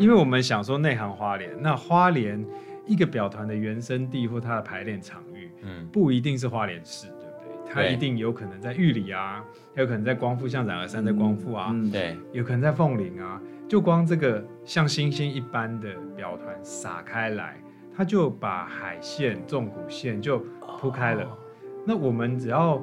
[0.00, 2.42] 因为我们想说内行花莲，那花莲
[2.86, 7.74] 一个表团的原生地或它的排练场域，嗯，不一定是花莲市，对不对？
[7.74, 9.44] 它一定有可能在玉里啊，
[9.74, 13.38] 有可能在光复，像冉而山在光复啊，嗯，对，有可能在凤林啊。
[13.68, 17.62] 就光这个像星星一般的表团撒开来，
[17.94, 20.38] 它就把海线、纵谷线就
[20.78, 21.24] 铺开了。
[21.24, 21.38] Oh.
[21.86, 22.82] 那我们只要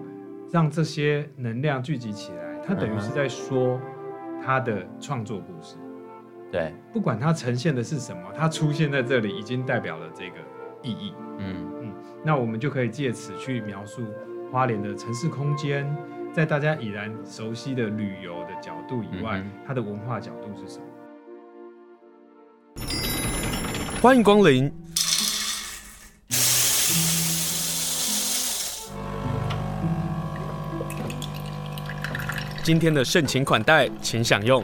[0.52, 3.78] 让这些能量聚集起来，它等于是在说
[4.42, 5.76] 它的创作故事。
[6.52, 10.36] 对，不管它呈现的是什么，它出现在这里已经代表了这个
[10.82, 11.14] 意义。
[11.40, 11.94] 嗯嗯，
[12.24, 14.02] 那我们就可以借此去描述
[14.52, 15.86] 花莲的城市空间。
[16.34, 20.86] 在大家已然熟悉的旅游的角度以外，嗯、它的文化角度是什么？
[24.02, 24.72] 欢迎光临。
[32.64, 34.64] 今天的盛情款待，请享用。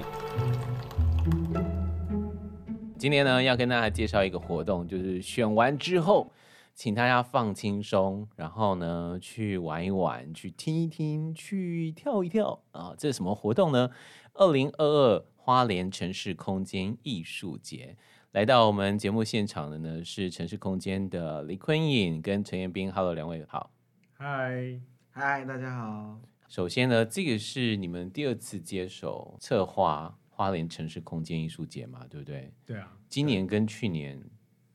[3.03, 6.31] 今天呢，要跟大家介绍一个活动，就是选完之后。
[6.73, 12.95] 请大家放轻松，然后呢，去玩一玩，去听一听，去跳一跳啊！
[12.97, 13.89] 这是什么活动呢？
[14.35, 17.97] 二零二二花莲城市空间艺术节，
[18.31, 22.89] 来到我们节目现场的呢是城市空间的李坤颖跟陈彦斌。
[22.89, 23.69] Hello，两位好。
[24.13, 24.79] 嗨
[25.11, 26.21] 嗨，大家好。
[26.47, 32.06] 首先呢，这个是你们第二次接手策划花莲城市空间艺术节嘛？
[32.09, 32.52] 对不对？
[32.66, 32.92] 对啊。
[33.08, 34.20] 今年跟去年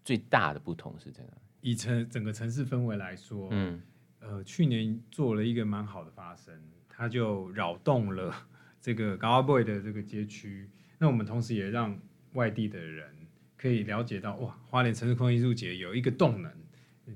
[0.05, 1.33] 最大的不同是在哪？
[1.61, 3.83] 以城整个城市氛围来说，嗯，
[4.20, 6.55] 呃，去年做了一个蛮好的发生，
[6.89, 8.33] 它就扰动了
[8.81, 10.70] 这个高阿贝的这个街区。
[10.98, 11.98] 那我们同时也让
[12.35, 13.13] 外地的人
[13.57, 16.52] 可以了解到，哇，花莲城市空间艺术节有一个动能，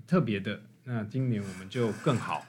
[0.07, 0.61] 特别的。
[0.85, 2.45] 那今年我们就更好，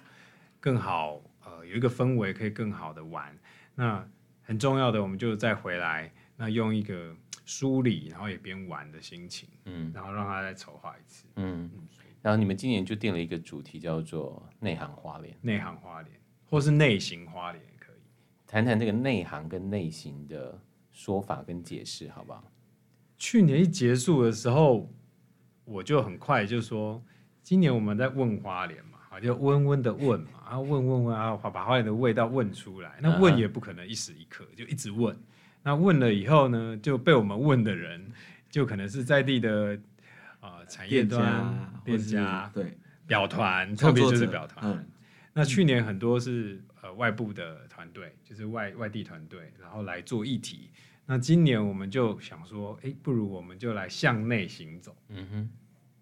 [0.60, 3.38] 更好，呃，有一个氛围可以更好的玩。
[3.76, 4.10] 那
[4.44, 7.16] 很重要的，我们就再回来，那用一个。
[7.46, 11.70] 梳理，然后也边玩的心情，嗯，然后让他再筹划一次，嗯，
[12.22, 18.00] 然后你们今年就定了一个主题，叫做“内行花莲”，内行花莲，或是内行花莲也可以。
[18.48, 20.58] 谈谈这个内行跟内行的
[20.90, 22.50] 说法跟解释，好不好？
[23.18, 24.90] 去年一结束的时候，
[25.66, 27.04] 我就很快就说，
[27.42, 28.82] 今年我们在问花莲
[29.14, 32.98] 嘛，啊，就温温的问嘛，然后问问问啊，把把花莲的味道问出来。
[33.00, 35.16] 那问也不可能一时一刻，就一直问。
[35.62, 38.12] 那问了以后呢，就被我们问的人，
[38.50, 39.80] 就可能是在地的
[40.40, 44.72] 啊、呃、产业端店家，对表团，特别就是表团。
[44.72, 44.86] 嗯、
[45.34, 50.70] 那去年很多是呃外部的团队，就是外外地团队，然后来做议题。
[51.06, 54.96] 那今年我们就想说，哎，不如我们就来向内行走。
[55.10, 55.50] 嗯哼，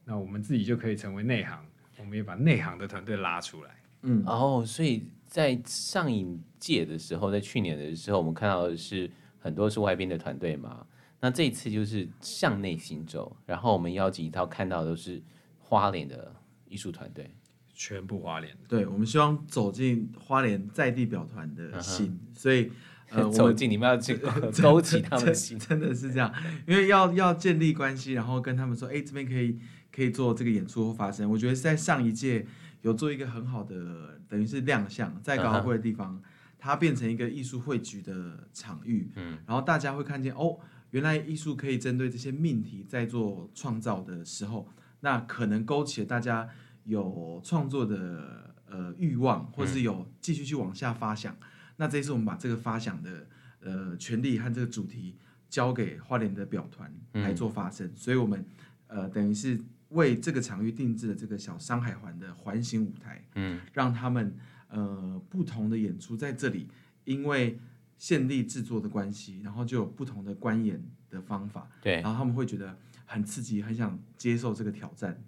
[0.05, 1.65] 那我们自己就可以成为内行，
[1.97, 3.71] 我们也把内行的团队拉出来。
[4.03, 9.09] 嗯，哦，所以在上影届的时候，在去年的时候，我们看到的是。
[9.43, 10.85] 很多是外边的团队嘛，
[11.19, 15.19] 那这一次就是向内行走，然后我们邀请到看到的都是
[15.57, 16.31] 花莲的
[16.69, 17.27] 艺术团队，
[17.73, 18.55] 全部花莲。
[18.67, 22.71] 对，我们希望走进花莲在地表团的心，嗯、所以
[23.09, 24.15] 呃， 走进你们要去
[24.61, 26.31] 勾起他们的心，真的是这样，
[26.67, 29.57] 因为要要建立关系，然后跟他们说，哎，这边可以
[29.91, 31.29] 可以做这个演出或发生。
[31.29, 32.45] 我觉得在上一届
[32.81, 36.15] 有做一个很好的，等于是亮相在高会的地方。
[36.15, 36.23] 嗯
[36.63, 40.59] 它变成一个艺术汇聚的场域，嗯，然后大家会看见哦，
[40.91, 44.69] 原来艺术可以针对这些命题在做创造的时候，
[44.99, 46.47] 那可能勾起了大家
[46.83, 51.33] 有创作的呃欲望，或是有继续去往下发想。
[51.33, 51.47] 嗯、
[51.77, 53.25] 那这次我们把这个发想的
[53.61, 55.15] 呃权利和这个主题
[55.49, 58.45] 交给花莲的表团来做发声，嗯、所以我们
[58.85, 59.59] 呃等于是
[59.91, 64.35] 为这个场域定制了这个小山海环的环形舞台，嗯，让他们。
[64.73, 66.65] 呃，不同的演出在这里，
[67.03, 67.59] 因为
[67.97, 72.73] 现地制作的关系，然后就有不同的观演的方法，对，然后他们会觉得
[73.05, 75.21] 很刺激，很想接受这个挑战。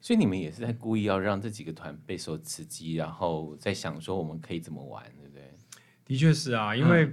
[0.00, 5.54] 所以你们也是在故意要让这几个团备受刺激，然后在想说我们可以怎么玩，对不对？
[6.06, 7.12] 的确是啊，因为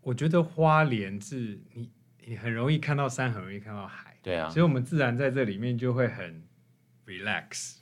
[0.00, 1.88] 我觉得花莲是你
[2.26, 6.42] 你很容易看到山，很容易看到海，对啊，所以我们自然在这里面就会很
[7.06, 7.76] relax。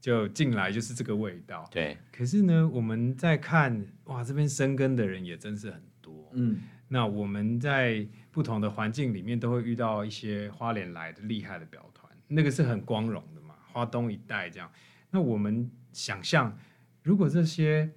[0.00, 1.98] 就进来就是这个味道，对。
[2.10, 6.62] 可是呢，我们在看哇，这边生根的人也真是很多，嗯。
[6.88, 14.72] 那我们在不同的环境里面都会遇到一些花莲来的厉害的表团，那个是很光荣的嘛，花东一带这样。
[15.10, 16.58] 那我们想象，
[17.02, 17.92] 如果这些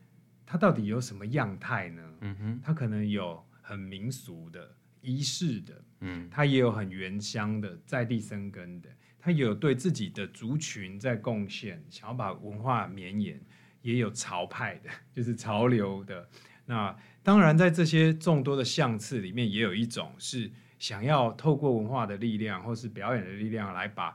[0.46, 2.04] 它到底有什么样态呢？
[2.20, 8.90] 嗯哼，它可能有很民俗的仪式的，嗯，它也有很原乡的在地生根的。
[9.20, 13.40] 他有对自己的族群在贡献，想要把文化绵延，
[13.82, 16.28] 也有潮派的， 就是潮流的。
[16.66, 24.14] 那当然，在这些众多的相次里面，也有一种是想要透过文化的力量或是表演的力量来把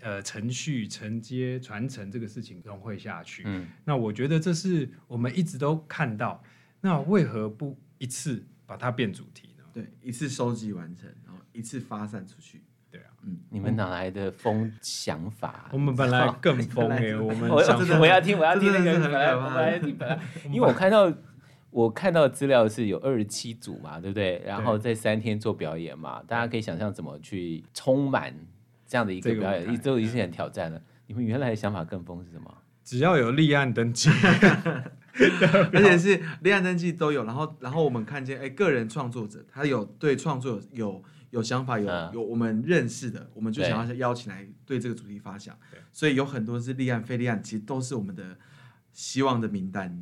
[0.00, 3.44] 呃程序承接传承这个事情融汇下去。
[3.46, 6.42] 嗯，那我觉得这是我们一直都看到，
[6.80, 9.53] 那为何不一次把它变主题呢？
[9.74, 12.62] 对，一次收集完成，然后一次发散出去。
[13.26, 15.68] 嗯，你们哪来的疯想法？
[15.72, 17.56] 我们本来更 疯哎，我们我
[17.98, 20.20] 我要听我要听那个本来本来本来，
[20.52, 21.10] 因为我看到
[21.70, 24.42] 我看到资料是有二十七组嘛，对不对？
[24.44, 28.32] 然后在三天做表演嘛，大家可以想象怎么去充满
[28.86, 30.78] 这样的一个表演，都已经很挑战了。
[31.06, 32.54] 你们原来的想法更疯是什么？
[32.84, 34.10] 只要有立案登记，
[35.72, 41.02] 而且是立案登记都有，然后然后我们看见哎，个人创作者他有对创作有。
[41.30, 45.58] 有想法有有我们认识的，我们就想要邀请来对这个主题发想，
[45.90, 48.38] 所以有很多是立案非立案，其实都是我们的
[48.92, 50.00] 希望的名单。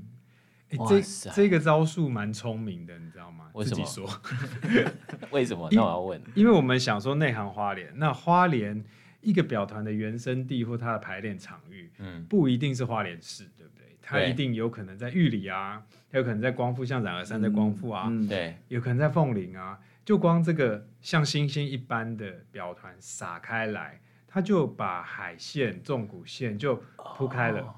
[0.87, 1.00] 这
[1.35, 3.49] 这个招数蛮聪明的，你知道吗？
[3.55, 4.06] 为什么说？
[5.32, 5.70] 为什么？
[5.73, 8.85] 那我要问，因为我们想说内行花莲，那花莲
[9.23, 13.81] 一个表团的原生地或它的排练场域，嗯，不一定是花莲市，对不对？
[14.03, 19.79] 它一定有可能在玉里啊，有可能在光复，像冉而山在光复啊，对，有可能在凤林啊。
[20.05, 26.83] 就光这个像星星一般的表团撒开来，它就把海线、纵谷线就
[27.17, 27.61] 铺开了。
[27.61, 27.71] Oh.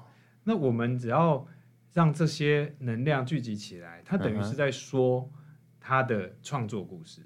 [0.43, 1.47] 那我们只要
[1.93, 5.31] 让这些能量聚集起来，它等于是在说
[5.79, 7.21] 它的创作故事。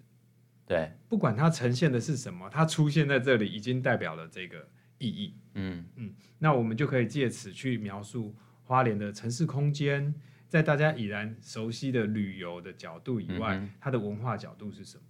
[0.67, 4.67] 对、uh-huh.，不管它呈现的是什么，它出现在这里已经代表了这个
[4.97, 5.33] 意义。
[5.53, 8.35] 嗯嗯，那我们就可以借此去描述
[8.69, 10.13] 花莲的城市空间。
[10.47, 15.03] 在大家已然熟悉的旅游的角度以外，嗯，它的文化角度是什么？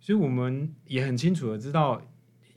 [0.00, 2.00] 所以我们也很清楚的知道，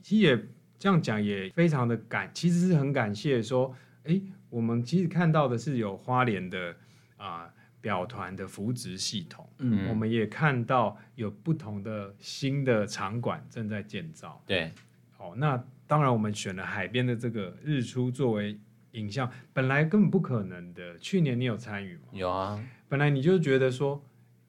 [0.02, 0.48] 其实也
[0.78, 3.74] 这样讲也非常的感，其实是很感谢说，
[4.04, 4.20] 哎，
[4.50, 6.76] 我们其实看到的是有花莲的
[7.16, 14.72] 啊、呃、表团的扶植系统，嗯，我们也看到有不同的新的场馆正在建造，对，
[15.16, 18.58] 好，那当然我们选了海边的这个日出作为。
[18.96, 20.98] 影像本来根本不可能的。
[20.98, 22.02] 去年你有参与吗？
[22.12, 22.62] 有啊。
[22.88, 24.02] 本来你就觉得说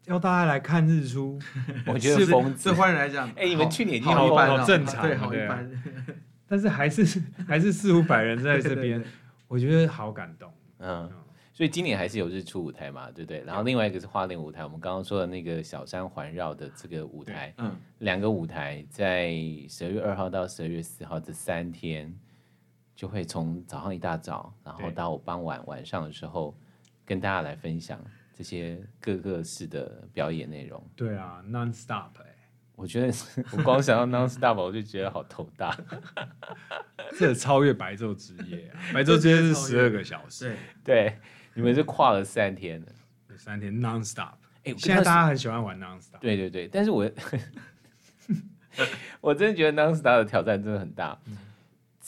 [0.06, 1.40] 要大家来看日出，
[1.86, 2.70] 我觉得疯子。
[2.70, 5.70] 对华人来讲，哎，你们去年好一般，好正常，对，好一般。
[6.48, 9.04] 但是还是还是四五百人在这边，
[9.48, 10.50] 我觉得好感动。
[10.80, 11.12] 嗯，
[11.52, 13.44] 所以今年还是有日出舞台嘛，对不对？
[13.46, 19.32] 然后另外一个是花莲舞台，我们刚刚说的那个小山环绕的这个舞台，嗯，两个舞台在
[19.68, 22.18] 十二月二号到十二月四号这三天。
[22.98, 26.58] 就会从早上一大早，然后到傍晚晚上的时候，
[27.06, 28.04] 跟大家来分享
[28.34, 30.84] 这些各个式的表演内容。
[30.96, 32.36] 对啊，non stop 哎、欸，
[32.76, 33.14] 我觉得
[33.52, 35.78] 我光想到 non stop，我就觉得好头大。
[37.20, 38.82] 这超越白昼之夜啊！
[38.92, 41.20] 白昼之夜是十二个小时，对，对，
[41.54, 42.92] 你们是跨了三天的，
[43.38, 44.34] 三天 non stop。
[44.64, 46.20] 哎，现在大家很喜欢玩 non stop。
[46.20, 47.08] 对对对，但是我
[49.22, 51.16] 我真的觉得 non stop 的挑战真的很大。
[51.28, 51.38] 嗯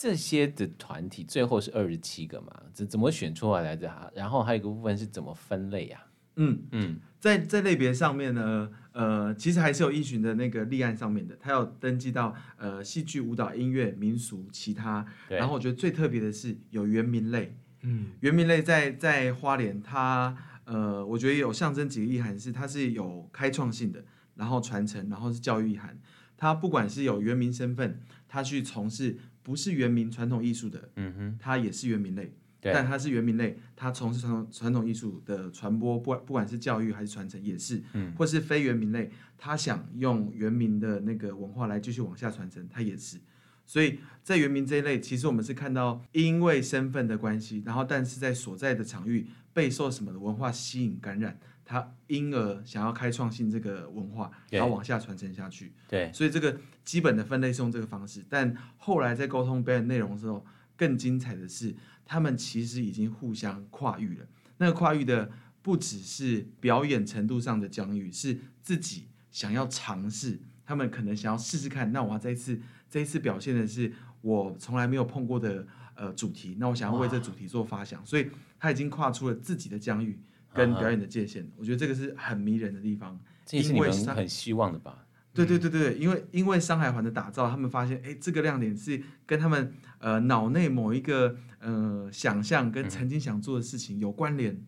[0.00, 2.50] 这些的团体最后是二十七个嘛？
[2.72, 4.10] 怎怎么选出来来的？
[4.14, 6.08] 然后还有一个部分是怎么分类呀、啊？
[6.36, 15.04] 嗯嗯，在在类别上面呢，呃，其实还是有依循的那个立案上面的，他有登记到呃戏剧、舞蹈、音乐、民俗、其他。
[15.28, 20.34] 然后我觉得最特别的是有原民类，嗯，原民类在在花莲，它
[20.64, 24.02] 呃，我觉得有象征几个意涵，是它是有开创性的，
[24.36, 26.00] 然后传承，然后是教育意涵。
[26.38, 29.18] 它不管是有原民身份，他去从事。
[29.42, 43.18] 不是原民传统艺术的，嗯哼，他也是原民类，但他是原民类，他从事传统传统艺术的传播，不不管是教育还是传承，也是，嗯，或是非原民类，他想用原民的那个文化来继续往下传承，他也是。
[43.64, 51.38] 所以在原民这一类，其实我们是看到因为身份的关系，然后但是在所在的场域备受什么的文化吸引感染。
[51.70, 55.72] 他因而想要开创性这个文化，然后往下传承下去。
[55.86, 58.24] 对，所以这个基本的分类是用这个方式。
[58.28, 60.44] 但后来在沟通表演内容的时候，
[60.76, 64.26] 更精彩的是，他们其实已经互相跨域了。
[64.56, 65.30] 那个跨域的
[65.62, 70.40] 不只是表演程度上的疆域，是自己想要尝试。
[70.66, 72.60] 他们可能想要试试看，那我要这一次
[72.90, 80.18] 这一次表现的是我从来没有碰过的呃主题，那我想要为这主题做发想，所以他已经跨出了自己的疆域。
[80.52, 81.52] 跟表演的界限，uh -huh.
[81.58, 83.18] 我觉得这个是很迷人的地方。
[83.46, 85.06] 这也是你们很希望的吧？
[85.32, 94.66] 对对对对，因为因为山海环的打造，他们发现，哎，这个亮点是跟他们呃脑内某一个呃想象跟曾经想做的事情有关联，嗯，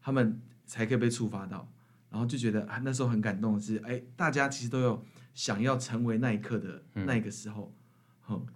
[0.00, 1.68] 他们才可以被触发到，
[2.10, 7.74] 然后就觉得啊，那时候很感动的是，哎，大家其实都有想要成为那一刻的那个时候，
[8.28, 8.46] 嗯，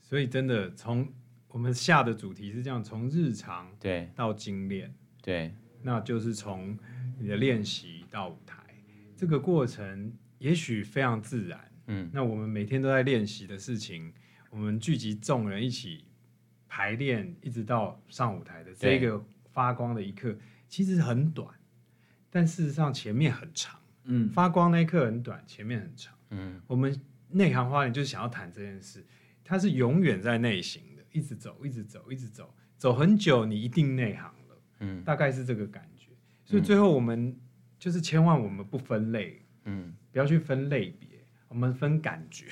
[0.00, 1.06] 所以真的从
[1.48, 4.10] 我们下的主题是这样，从日常对。
[4.14, 4.94] 到精炼。
[5.20, 5.52] 对。
[5.82, 6.78] 那就是从
[7.18, 8.56] 你的练习到舞台
[9.16, 11.72] 这个过程，也许非常自然。
[11.86, 14.12] 嗯，那我们每天都在练习的事情，
[14.50, 16.04] 我们聚集众人一起
[16.68, 20.36] 排练，一直到上舞台的这个发光的一刻，
[20.68, 21.48] 其实很短，
[22.30, 23.80] 但事实上前面很长。
[24.04, 26.14] 嗯，发光那一刻很短，前面很长。
[26.30, 26.94] 嗯，我们
[27.30, 29.04] 内行花园就是想要谈这件事，
[29.42, 34.37] 它是永远在内行的，一直走，一直走，一直走，走很久，你一定内行了。
[34.80, 36.08] 嗯，大概是这个感觉。
[36.44, 37.36] 所以最后我们
[37.78, 41.08] 就是千万我们不分类，嗯，不要去分类别，
[41.48, 42.46] 我们分感觉。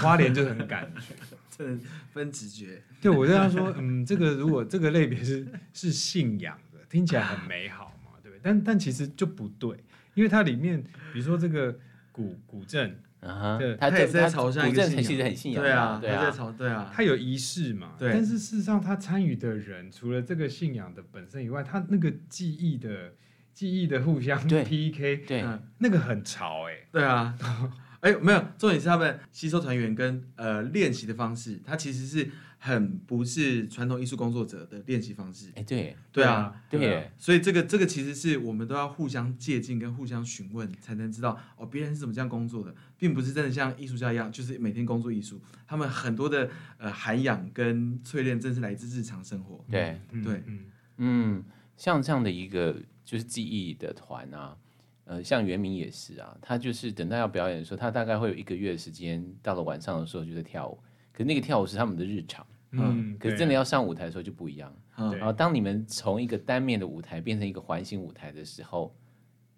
[0.00, 1.14] 花莲就是很感觉，
[1.50, 1.78] 这
[2.10, 2.82] 分直觉。
[3.00, 8.40] 对，我就他说， 嗯，这个如果这个类别是是信仰的，听起来很美好嘛，对不对？
[8.42, 9.76] 但但其实就不对。
[10.14, 10.82] 因为它里面，
[11.12, 11.78] 比如说这个
[12.10, 18.12] 古古镇，啊对他也是在朝向一个信仰，其实很信仰，对啊，对他在朝，对啊，他有仪式嘛，对。
[18.12, 23.12] 但是事实上，他参与的人除了这个信仰的本身以外，他那个记忆的
[23.52, 25.44] 记忆的互相 PK，对，
[25.78, 27.36] 那个很潮哎，对啊，
[28.00, 32.30] 哎，没有，重点是他们吸收团员跟呃练习的方式，他其实是。
[32.60, 49.64] 很不是传统艺术工作者的练习方式，哎，对，对啊，对，所以这个这个其实是我们都要互相借鉴跟互相询问，才能知道哦，别人是怎么这样工作的，并不是真的像艺术家一样，就是每天工作艺术，他们很多的呃涵养跟淬炼，正是来自日常生活。
[49.70, 50.64] 对，对，嗯
[50.96, 51.44] 嗯，
[51.76, 52.74] 像这样的一个
[53.04, 54.56] 就是记忆的团啊，
[55.04, 60.76] 呃，像袁明也是啊，他就是等到要表演的时候，他大概会有一个月的时间，到了晚上的时候就在跳舞。
[61.18, 64.72] 可是那个跳舞是他们的日常，嗯，可是真的要上舞台的时候就不一样。
[64.96, 68.94] 嗯，然后当你们从一个单面的舞台变成一个环形舞台的时候，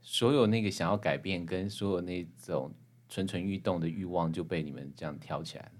[0.00, 2.74] 所有那个想要改变跟所有那种
[3.10, 5.72] 蠢蠢欲动的欲望就被你们这样挑起来了。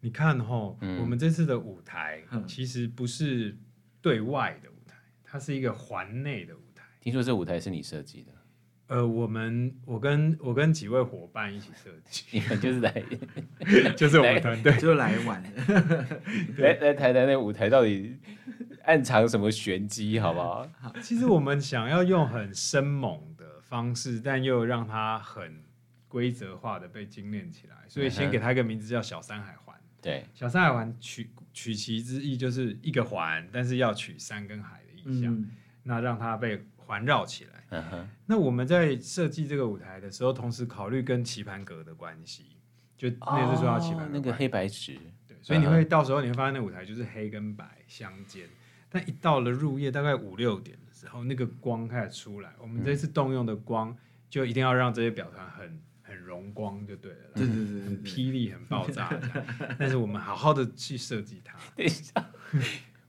[0.00, 3.56] 你看哈，嗯，我们这次的舞台其实不是
[4.00, 6.82] 对外的舞台，它是一个环内的舞台。
[7.00, 8.32] 听说这舞台是你设计的？
[8.92, 13.02] 呃，我们我跟我跟几位伙伴一起设计，你们就是来，
[13.96, 15.42] 就是我们团队就来玩，
[16.58, 18.14] 来来谈谈那舞台到底
[18.84, 20.68] 暗藏什么玄机，好不好？
[20.78, 25.62] 好，其实我们想要用很生猛的方式，但又让它很
[26.06, 29.74] 规则化的被精炼起来，所以先给它一个名字叫小山海环。
[30.02, 35.48] 对，小山海环取取其之意就是一个环，但是要取山跟海的意象，嗯、
[35.84, 37.80] 那让它被环绕起来。
[37.80, 38.04] Uh.
[38.26, 42.58] 那我们在设计这个舞台的时候，同时考虑跟棋盘格的关系，
[42.98, 45.88] 就那次说到棋盘、oh, 那个黑白纸，对，所以你会、uh.
[45.88, 48.46] 到时候你会发现那舞台就是黑跟白相间，
[48.90, 53.96] 但一到了入夜大概五六点的时候，那个光开始出来，我们这次动用的光
[54.28, 59.10] 就一定要让这些表团很很荣光就对了，对对对，很霹雳很爆炸，
[59.78, 61.56] 但是我们好好的去设计它。
[61.74, 62.12] 等一下。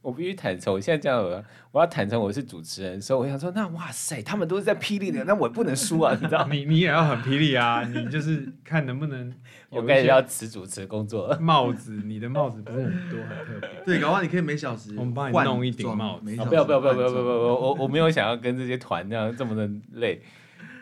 [0.03, 6.45] 我必须坦诚，我现在这样，我要坦诚我是主持人，所以我想说，那哇塞，他们都是在霹雳的，那我不能输啊，你知道？
[6.51, 9.33] 你你也要很霹雳啊，你就是看能不能。
[9.71, 11.35] 我开始要辞主持工作。
[11.39, 13.69] 帽子，你的帽子不是很多，很特别。
[13.85, 16.25] 对，搞不好你可以每小时我们帮你弄一顶帽子。
[16.25, 17.55] 不要不要不要不要不要不要！
[17.55, 20.21] 我我没有想要跟这些团那样这么的累，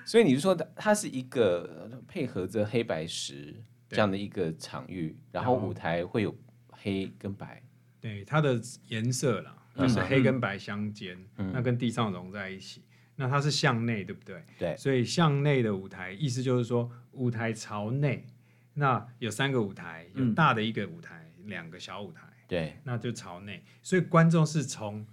[0.03, 3.55] 所以你是说它是一个配合着黑白石
[3.87, 6.35] 这样的一个场域，然后舞台会有
[6.71, 7.61] 黑跟白。
[8.01, 12.81] 对它的颜色啦，就是黑跟白相间，嗯、那跟地上融在一起。
[12.81, 14.43] 嗯、那它是向内，对不对？
[14.57, 14.75] 对。
[14.75, 18.25] 所以向内的舞台，意思就是说舞台朝内。
[18.73, 22.21] 那有三个舞台，有大的一个舞台，嗯、两个小舞台。
[22.47, 22.75] 对。
[22.83, 25.05] 那就朝内，所以观众是从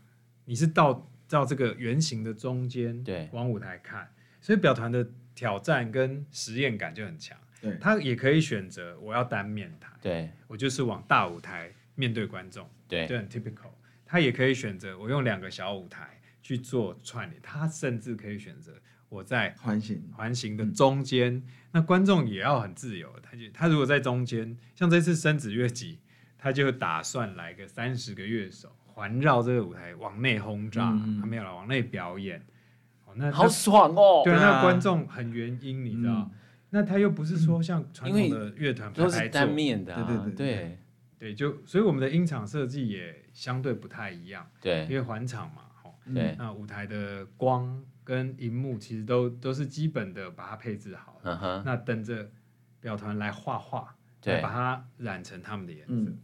[0.47, 4.11] 你是到到这个圆形的中间，对，往舞台看。
[4.40, 7.37] 所以表团的挑战跟实验感就很强。
[7.61, 7.76] 对。
[7.78, 12.66] 他也可以选择我要单面台，对我就是往大舞台面对观众。
[12.88, 13.71] 对，就很 typical。
[14.04, 18.73] 他也可以选择我用两个小舞台去做串联，他甚至可以选择
[19.11, 21.42] 我在环形环形的中间，嗯、
[21.73, 23.12] 那观众也要很自由。
[23.23, 25.99] 他就他如果在中间，像这次生子乐集，
[26.38, 32.42] 他就打算来个三十个乐手环绕这个舞台往内轰炸，嗯、他没有了往内表演。
[33.04, 34.23] 哦，那好爽哦！
[34.25, 36.14] 对，那观众很原因，你知道？
[36.14, 36.30] 嗯、
[36.71, 40.78] 那他又不是说像传统的乐团都是单面的、啊，对对对对。
[41.19, 44.49] 对对，就所以我们的音场设计也相对不太一样。
[44.61, 45.95] 对，因为环场嘛，吼。
[46.15, 46.35] 对。
[46.39, 51.21] 那舞台的光跟荧幕其实都都是基本的，把它配置好。
[51.25, 51.63] 嗯哼。
[51.65, 52.31] 那等着
[52.81, 55.93] 表团来画画，对，来把它染成他们的颜色。
[55.93, 56.19] 嗯。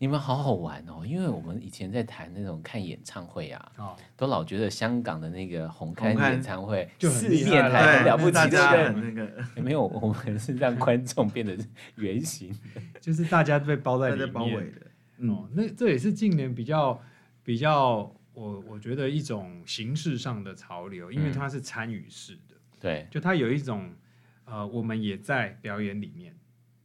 [0.00, 9.44] 你们好好玩哦，因为我们以前在谈那种看演唱会啊，哦，都老觉得香港的那个红磡演唱会就四面台很了不起，对不对？
[9.56, 11.56] 也 没有，我们是让观众变得
[11.96, 12.56] 圆形，
[13.00, 14.32] 就是大家被包在里面。
[14.32, 14.86] 包围的。
[15.32, 17.00] 哦，那这也是近年比较
[17.42, 23.92] 比较，我我觉得一种形式上的潮流，因为它是参与式的，对，就它有一种
[24.44, 26.36] 呃，我们也在表演里面，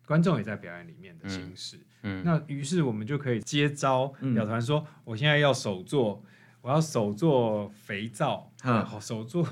[0.08, 1.78] 观众也在表演里面的形式。
[1.78, 1.86] 嗯，
[2.24, 4.34] 那于是我们就可以接招，嗯。
[4.34, 6.24] 表团说，我现在要手做，
[6.62, 9.48] 我要手做肥皂，嗯好手做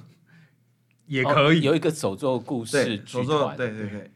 [1.06, 1.60] 也可以。
[1.60, 3.90] 哦有一个手做故事手作，团，对对。
[3.90, 4.12] 对，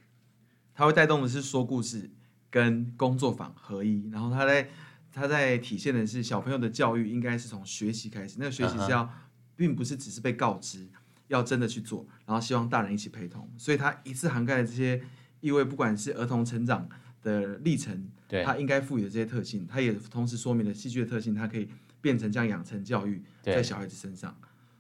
[0.74, 2.12] 他会带动的是说故事
[2.50, 4.70] 跟工作坊合一，然后他在
[5.12, 9.10] 他在体现的是小朋友的教育应该是从学习开始，那个学习是要，
[9.56, 10.90] 并不是只是被告知，
[11.28, 15.02] 要真的去做，然后希望大人一起陪同，所以它一次涵盖了这些
[15.40, 16.90] 意味，不管是儿童成长
[17.26, 21.68] 的历程，对，它应该赋予的这些特性，它也同时说明了戏剧的特性，它可以
[22.00, 24.34] 变成这样养成教育在小孩子身上。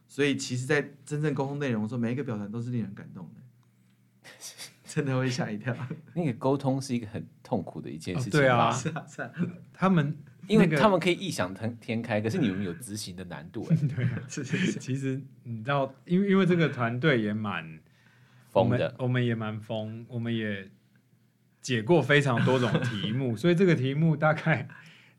[0.08, 4.30] 所以，其实，在真正沟通内容的时候，每一个表达都是令人感动的，
[4.86, 5.76] 真的会吓一跳。
[6.14, 9.32] 那个沟通是一个很痛苦的一件事情，哦对啊是啊，是啊，
[9.74, 10.16] 他们
[10.48, 17.80] 因为他们可以异想天天开，可是你们有执行的难度哎，对啊，是是是，其实你知道，因为因为这个团队也蛮
[18.52, 20.70] 疯的，我们也蛮疯，我们也
[21.66, 24.68] 解过非常多种题目， 所以这个题目大概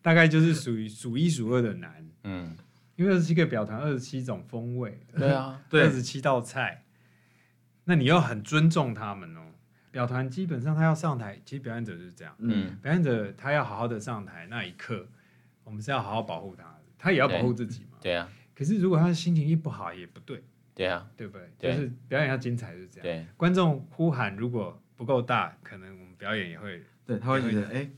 [0.01, 2.57] 大概就是属于数一数二的难，嗯，
[2.95, 5.83] 因为二十七个表团，二十七种风味，对啊， 对。
[5.83, 6.85] 二十七道菜，
[7.83, 9.41] 那你要很尊重他们哦。
[9.91, 15.09] 表团基本上他要上台，其实表演者就是这样，嗯，表演者他要好好的上台那一刻，
[15.65, 17.99] 我们是要好好保护他的，他也要保护自己嘛。
[18.01, 18.15] 对。
[18.15, 20.45] 啊，可是如果他的心情一不好也不对，
[20.77, 21.51] 对啊，对不对？
[21.59, 21.75] 对。
[21.75, 23.03] 就是表演要精彩就是这样。
[23.03, 27.89] 对，观众呼喊如果不够大，可能表演也会对，他会觉得，哎，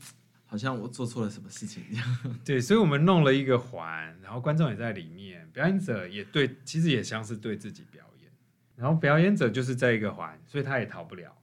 [0.45, 2.17] 好像我做错了什么事情一样。
[2.45, 8.31] 对，所以我们弄了一个环，然后观众也在里面，表演者也对，其实也像是对自己表演，
[8.75, 11.35] 然后表演者就是在一个环，所以他也逃不了。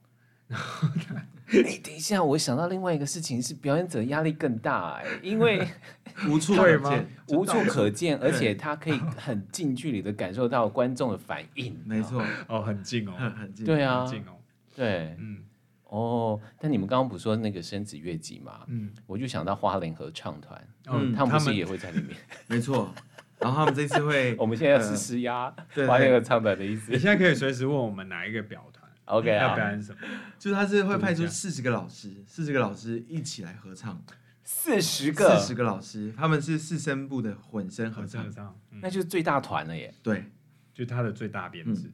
[0.49, 5.67] 哎，等一下，我想到另外一个事情是表演者压力更大哎，因为
[6.29, 13.65] 无处可见， 无处可见，而且他可以很近距离的感受到观众的反应，没错，哦，很近哦，很近。
[13.65, 14.37] 对啊很，近哦，
[14.73, 15.43] 对，嗯
[15.89, 22.17] 哦，但你们刚刚不是说那个生子月季嘛，嗯，我就想到花莲合唱团，他们不是也会在里面？
[22.47, 22.93] 没错。
[23.39, 26.97] 然后他们这次会， 我们现在是施压对花莲合唱团的意思你。
[26.97, 29.99] 现在可以随时问我们哪一个表团 OK 要啊表，演什么，
[30.39, 34.01] 就是他是会派出四十个老师，四十个老师一起来合唱，
[34.43, 39.93] 四十个，四十个老师，他们是四声部的混声合唱合唱，嗯那就是最大团了耶。
[40.03, 40.25] 对。
[40.73, 41.91] 就他的最大编制，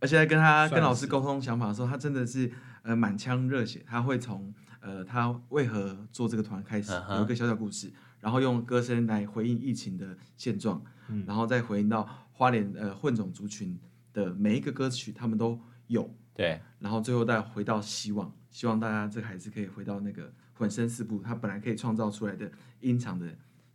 [0.00, 2.50] 而且在跟他跟老师沟通想法的时候，他真的是
[2.82, 13.78] 呃满腔热血，他会从呃他为何做这个团开始有一个小小故事，然后用歌声来回应疫情的现状，嗯然后再回应到花莲呃混种族群
[14.12, 23.26] 的每一个歌曲，他们都有，对，然后最后再回到希望，希望大家这个孩子可以回到那个混声四部，他本来可以创造出来的音场的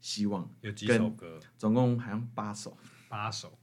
[0.01, 3.49] 希望，有几首歌，总共好像八首，八首。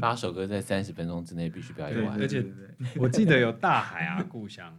[0.00, 2.20] 八首歌在三十分钟之内必须表演完。
[2.20, 2.44] 而且
[2.96, 4.78] 我记得有大海啊，故乡，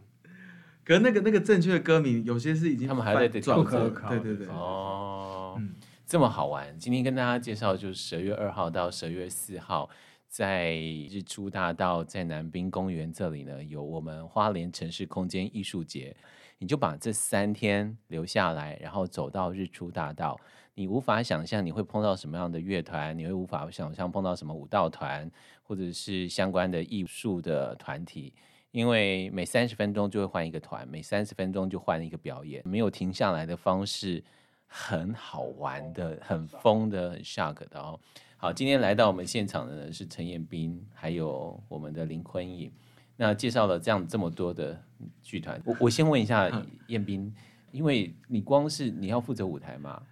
[0.84, 5.74] 可是那个那个正确的歌名，有些是已经他们还在翻转不可过考对对对，哦，嗯。
[6.06, 6.76] 这么好玩！
[6.76, 9.88] 今天跟大家介绍，就是十二月二号到十二月四号，
[10.26, 16.16] 在日出大道在南滨公园这里呢，有我们花莲城市空间艺术节。
[16.58, 20.36] 你就把这三天留下来，然后走到日出大道。
[20.80, 25.30] 你无法想象你会碰到什么样的乐团，你会无法想象碰到什么舞蹈团，
[25.62, 28.32] 或者是相关的艺术的团体。
[28.70, 34.24] 因为每三十分钟就会换一个团，每三十分钟就换一个表演，没有停下来的方式，
[34.66, 38.00] 很好玩的，很疯的，很 shock 的哦。
[38.38, 42.72] 好，今天来到我们现场的呢是陈彦斌，还有我们的林坤颖。
[43.16, 44.82] 那介绍了这样这么多的
[45.20, 46.50] 剧团，我我先问一下
[46.86, 47.30] 彦斌，
[47.70, 50.02] 因为你光是你要负责舞台嘛，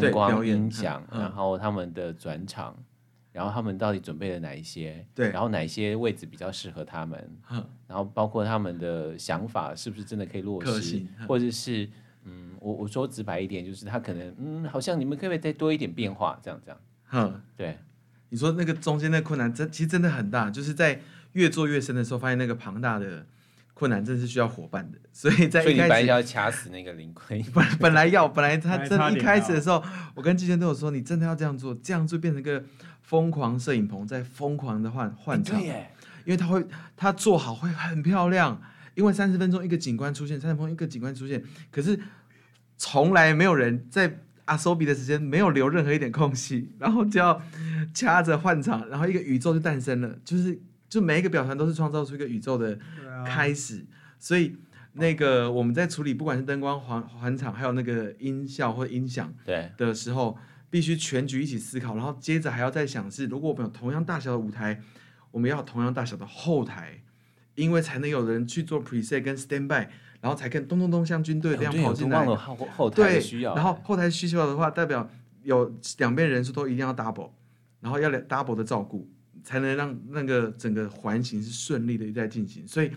[0.00, 2.76] 灯光、音响，嗯然后他们的转场，
[3.32, 5.04] 然后他们到底准备了哪一些？
[5.14, 7.36] 对然后哪些位置比较适合他们？
[7.42, 11.88] 哼然后包括他们的想法是不是真的可以落实，嗯或者是
[12.24, 16.38] 嗯，我我说直白一点，就是他可能嗯，好像你们可不可以再多一点变化？
[16.42, 16.80] 这样这样，
[17.12, 17.78] 嗯，对，
[18.28, 21.00] 你说那个中间的困难真其实真的很大，就是在
[21.32, 23.26] 越做越深的时候，发现那个庞大的
[23.74, 29.82] 困难真是需要伙伴的， 所以在一开始所以你本来要掐死那个林坤， 本本来要本来他真一开始的时候，
[30.14, 32.62] 我跟季萱都有说，你真的要这样做，这样就变成一个
[33.00, 35.60] 疯狂摄影棚在疯狂的换换场。
[36.24, 36.64] 因为他会
[36.96, 38.62] 他做好会很漂亮，
[38.94, 41.98] 因为三十分钟一个景观出现，三十分钟一个景观出现，可是
[42.78, 47.42] 从来没有人在阿苏比的时间没有留任何一点空隙，然后就要
[47.92, 50.56] 掐着换场，然后一个宇宙就诞生了，就是
[50.92, 52.78] 就每一个表团都是创造出一个宇宙的
[53.24, 53.82] 开始，
[54.18, 54.54] 所以
[54.92, 60.36] 那个我们在处理不管是灯光环环场，还有那个音效或音响对，的时候，
[60.68, 64.82] 必须全局一起思考，然后接着还要再想是，如果我们有同样大小的舞台，
[65.30, 67.02] 我们要有同样大小的后台，
[67.54, 69.88] 因为才能有人去做 preset 跟 standby，
[70.20, 72.26] 然后才可以咚咚咚像军队这样跑进来。
[72.26, 73.54] 后后台的需要。
[73.54, 75.08] 然后后台需求的话，代表
[75.42, 77.30] 有两边人数都一定要 double，
[77.80, 79.08] 然后要 double 的照顾，
[79.42, 82.66] 才能让那个整个环形是顺利的在进行。
[82.66, 82.90] 所以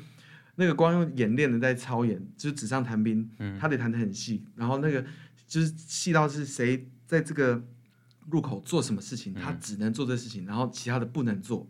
[0.55, 5.05] 那个光用演练的在操演，就是纸上谈兵，嗯，他得谈的很细，然后那个
[5.47, 7.63] 就是细到是谁在这个。
[8.31, 11.69] 入口做什么事情，他只能做这事情，嗯、然后其他的不能做，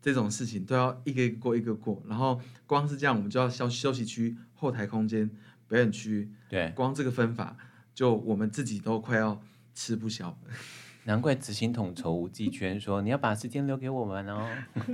[0.00, 2.02] 这种事情都要一个一个过一个过。
[2.08, 5.28] 然后光是这样，我们就要休休息区、后台空间、
[5.68, 7.54] 表演区，对，光这个分法，
[7.94, 9.42] 就我们自己都快要
[9.74, 10.34] 吃不消。
[11.04, 14.48] 难怪执行统筹吴继娟说：“你要把时间留给我们哦。”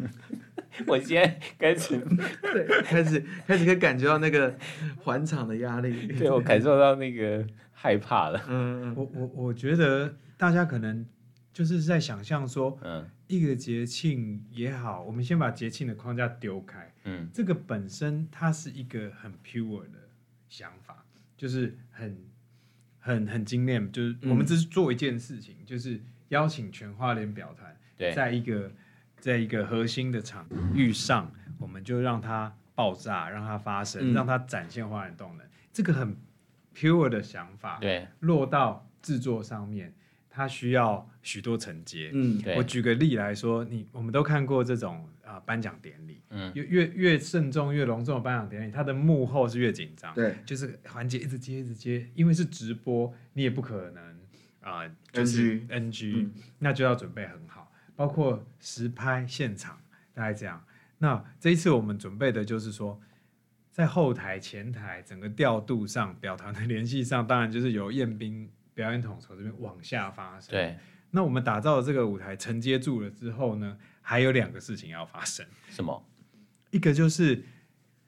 [0.86, 1.98] 我现在开始，
[2.42, 4.54] 对，开 始开始可以感觉到那个
[5.02, 8.42] 环场的压力，对，我感受到那个害怕了。
[8.48, 10.14] 嗯，我我我觉得。
[10.38, 11.06] 大家可能
[11.50, 20.10] 就是在想象说，嗯，一个节庆也好，我们先把节庆的框架丢开，嗯，这个本身它是一个很 pure 的
[20.46, 21.06] 想法，
[21.38, 22.18] 就是很
[23.06, 28.72] 很很精炼，就是我们只是做一件事情，嗯、就是邀请全花莲表团，在一个
[29.20, 36.16] 在一个核心的场域上，我们就让它爆炸，让它发生，嗯、让它展现花莲动能，这个很
[36.74, 39.94] pure 的想法，对，落到制作上面。
[40.28, 42.10] 它需要许多承接。
[42.12, 54.02] 嗯，我举个例来说，你我们都看过这种啊颁奖典礼，嗯，越越越慎重越隆重的颁奖典礼，它的幕后是越紧张，对，就是环节一直接一直接，因为是直播，你也不可能
[54.60, 59.78] 啊、呃、就是 NG 那就要准备很好，包括实拍现场
[60.14, 60.64] 大概这样。
[60.98, 63.00] 那这一次我们准备的就是说，
[63.72, 68.48] 在后台前台整个调度上，表堂的联系上，当然就是由彦斌。
[68.76, 70.76] 表演统筹这边往下发生，对。
[71.10, 75.46] 那我们打造的这个舞台承接住了之后呢，还有两个事情要发生。
[75.70, 76.04] 什么？
[76.70, 77.42] 一个就是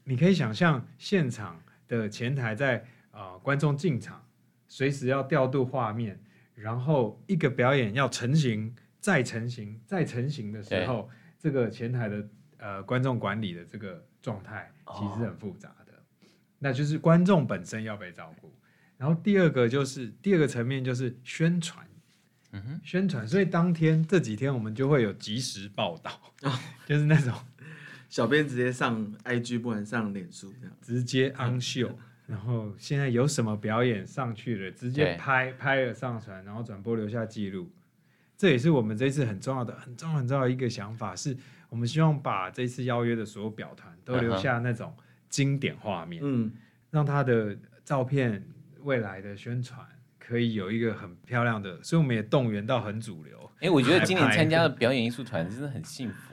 [0.04, 2.78] 你可以想象现场的前台在
[3.10, 4.22] 啊、呃、观众进场，
[4.66, 6.20] 随时要调度画面，
[6.54, 11.08] 然后一个表演要成型、再成型、再成型的时候，
[11.38, 18.52] 这个前台的呃观众管理的这个状态其实很复杂的，哦、那就是观众本身要被照顾。
[18.98, 21.87] 然后第二个就是第二个层面就是宣传，
[22.52, 23.26] 嗯哼，宣传。
[23.26, 26.10] 所以当天这几天我们就会有及时报道，
[26.42, 26.52] 哦、
[26.86, 27.34] 就是那种
[28.08, 31.90] 小编直接上 IG，不能上脸书这样，直接 on show。
[32.26, 37.70] 然后现在有什么表演上去了，直接拍拍了上传，然后转播留下记录。
[38.36, 41.36] 这也是我们这次很重要的、很重要、很重要的一个想法，是
[41.68, 44.94] 我们希望把这次邀约的所有表团都留下那种
[45.28, 46.52] 经典画面，嗯，
[46.90, 48.42] 让他的照片。
[48.82, 49.84] 未来的宣传
[50.28, 53.50] 可以有一个很漂亮的，所以我们也动员到很主流。
[53.54, 56.27] 哎、欸，我觉得今年参加的表演艺术团真的很幸福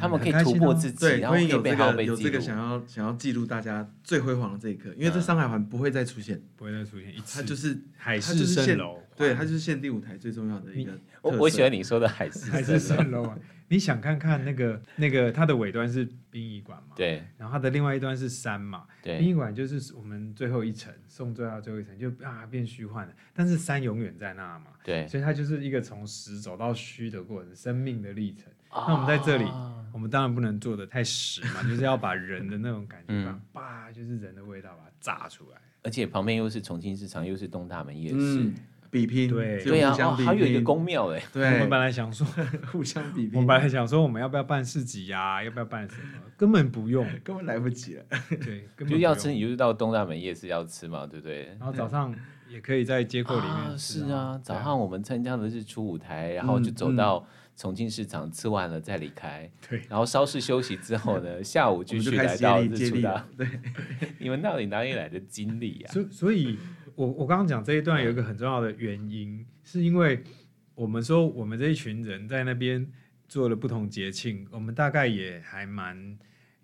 [0.00, 10.92] 他们可以突破自己，对，然后可以被好好被有这个想要想要记录大家最辉煌的这一刻，因为这上海环不会再出现，不会再出现一次，它就是海市蜃楼，对，它就是限定舞台最重要的一个。
[11.22, 13.38] 我我喜欢你说的海市海市蜃楼啊。
[13.68, 16.94] 你想看看那个那个它的尾端是殡仪馆嘛？
[16.94, 18.84] 对，然后它的另外一端是山嘛？
[19.02, 24.66] 对，殡仪馆就是我们最后一层送最后最后一层就啊变虚幻了，但是山永远在那嘛？
[24.84, 28.44] 对，所以它就是一个从实走到虚的过程，生命的历程。
[28.74, 29.44] 哦、那我们在这里，
[29.92, 35.58] 我们当然不能做的太实嘛， 就是要把人的那种感觉，把、嗯、就是人的味道把它炸出来。
[35.82, 38.16] 而且旁边又是重庆市场，又是东大门夜市。
[38.18, 38.54] 嗯
[38.90, 39.92] 比拼对对呀，
[40.24, 42.24] 还有一个公庙哎，对，我们本来想说
[42.70, 45.42] 互相比拼，我们本来想说我们要不要办市集呀？
[45.42, 46.20] 要不要办什么？
[46.36, 48.04] 根本不用，根本来不及了。
[48.44, 51.46] 对， 就要吃你就是到东大门夜市要吃嘛，对不对？
[51.58, 52.14] 然后早上
[52.48, 54.06] 也可以在街口里面吃。
[54.06, 59.50] 是啊，早上我们参加的是初舞台，然后就走到重庆市场吃完了再离开。
[59.68, 63.26] 对，然后稍事休息之后呢， 下午继续来到日出大。
[63.36, 63.46] 对，
[64.18, 65.90] 你们到底哪里来的精力呀？
[65.92, 66.58] 所所以。
[66.96, 70.22] 我我刚刚讲这一段有一个很重要的原因，嗯、是因为
[70.76, 72.88] 我们说我们这一群人在那边
[73.26, 76.16] 做了不同节庆，我们大概也还蛮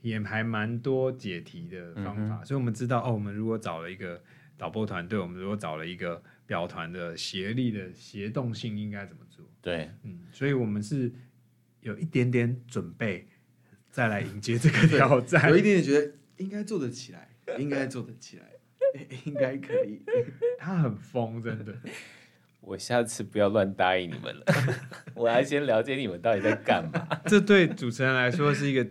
[0.03, 4.23] 也还蛮多解题的方法，嗯、所以我们知道哦，我们如果找了一个
[4.61, 9.43] 导播团队，我们如果找了一个表团的协力的协动性应该怎么做？
[9.63, 11.11] 对，嗯，所以我们是
[11.81, 13.27] 有一点点准备
[13.91, 18.45] 再来迎接这个挑战，有一点点觉得应该做得起来，应该做得起来。
[19.25, 20.03] 应该可以，
[20.59, 21.73] 他很疯，真的。
[22.61, 24.45] 我下次不要乱答应你们了，
[25.15, 27.09] 我要先了解你们到底在干嘛。
[27.25, 28.85] 这对主持人来说是一个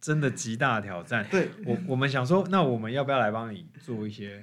[0.00, 1.26] 真的极大的挑战。
[1.30, 4.42] 对我，我们想说，那我们要不要来帮你做一些，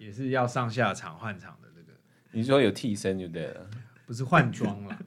[0.00, 1.92] 也是要上下场换场的这个？
[2.32, 3.70] 你说有替身就对了，
[4.06, 4.98] 不是换装了。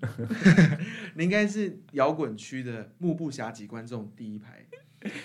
[1.18, 4.64] 你应该是摇滚区的目不暇及观众第一排。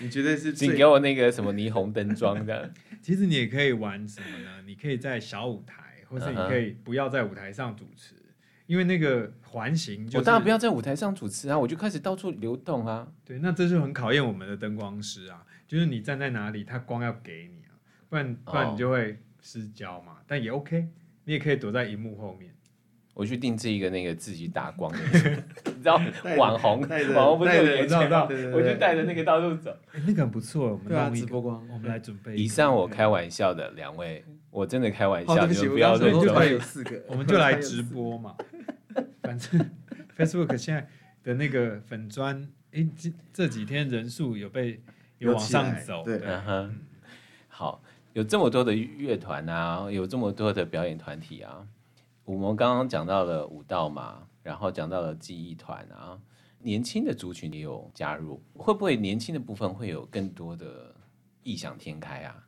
[0.01, 2.73] 你绝对是请最给我那个什么霓虹灯装的。
[3.03, 4.63] 其实你也可以玩什么呢？
[4.67, 8.15] 你可以在小舞台，或是你可以不要在舞台上主持，
[8.67, 13.07] 因为那个环形、就是，我当然不要在舞台上主持啊，我就开始到处流动啊。
[13.25, 17.77] 对，那这就很考验我们的灯光师啊，就是你站在哪里，他光要给你啊，
[18.09, 20.13] 不然不然你就会失焦嘛。
[20.13, 20.89] 哦、但也 OK，
[21.25, 22.53] 你也可以躲在荧幕后面。
[23.15, 24.99] 我去定制一个那个自己打光的，
[25.67, 26.01] 你知道
[26.37, 26.81] 网红
[27.17, 29.77] 网红不是有演唱到我就带着那个到处走。
[30.07, 32.37] 那个很不错，我们对啊，直播光，我们来准备。
[32.37, 36.33] 以上我开玩笑的，两位，我真的开玩笑，哦、你们不要认真。
[36.33, 38.37] 我有四个， 我们就来直播嘛。
[39.21, 39.69] 反正
[40.17, 40.89] Facebook 现在
[41.25, 44.81] 的那个粉砖，哎、欸，这这几天人数有被
[45.19, 46.05] 有往上走。
[46.05, 46.81] 对，嗯哼。
[47.49, 47.83] 好，
[48.19, 51.65] 有这么多的乐团啊，有这么多的表演团体啊。
[52.25, 56.19] 我们刚刚讲到了舞蹈嘛，然后讲到了记忆团啊，
[56.61, 60.97] 年轻的族群也有加入，会不会年轻的部分会有更多的
[61.45, 62.45] 异想天开啊？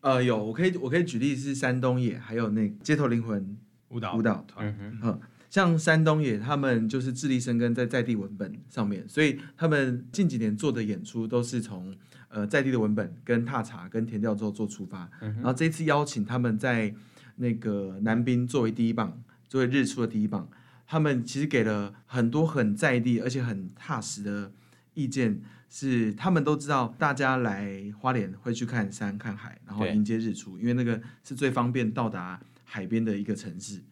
[0.00, 3.54] 呃，有，我可以我可以举例是山东野，还有那街头灵魂
[3.90, 11.94] 舞蹈舞蹈团，嗯，像山东野他们就是自力生根在在地文本上面，所以他们近几年做的演出都是从
[12.28, 16.94] 呃在地的文本跟踏查跟填调之后做出发，嗯、然后这次邀请他们在。
[17.38, 20.48] 那个南滨作为第一棒，作为日出的第一棒，
[20.86, 24.50] 他们其实给了很多很在地而且很踏实的
[24.94, 33.82] 意见，是他们都知道大家来花莲会去看山看海，然后迎接日出，因为那个是最方便到达海边的一个城市，